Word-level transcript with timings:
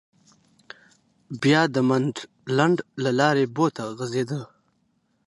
بیا 1.41 1.61
د 1.73 1.77
منډلنډ 1.89 2.77
له 3.03 3.11
لارې 3.19 3.45
بو 3.55 3.65
ته 3.75 3.83
غځېده. 3.97 4.41